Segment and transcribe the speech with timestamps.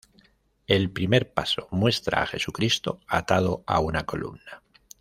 [0.65, 4.63] El primer paso muestra a Jesucristo atado a una columna.